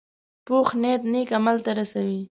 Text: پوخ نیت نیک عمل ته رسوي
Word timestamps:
پوخ 0.45 0.67
نیت 0.81 1.01
نیک 1.11 1.29
عمل 1.37 1.57
ته 1.65 1.71
رسوي 1.79 2.21